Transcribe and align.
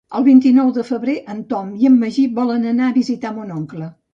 El 0.19 0.23
vint-i-nou 0.27 0.71
de 0.77 0.85
febrer 0.87 1.17
en 1.35 1.43
Tom 1.53 1.69
i 1.83 1.91
en 1.91 2.01
Magí 2.05 2.27
volen 2.41 2.67
anar 2.73 2.89
a 2.89 2.99
visitar 2.99 3.37
mon 3.39 3.57
oncle. 3.61 3.93